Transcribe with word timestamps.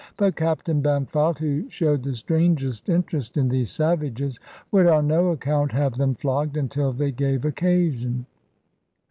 But 0.17 0.35
Captain 0.35 0.81
Bampfylde, 0.81 1.37
who 1.37 1.69
showed 1.69 2.01
the 2.01 2.15
strangest 2.15 2.89
interest 2.89 3.37
in 3.37 3.49
these 3.49 3.69
savages, 3.69 4.39
would 4.71 4.87
on 4.87 5.05
no 5.05 5.27
account 5.27 5.71
have 5.73 5.95
them 5.95 6.15
flogged 6.15 6.57
until 6.57 6.91
they 6.91 7.11
gave 7.11 7.45
occasion. 7.45 8.25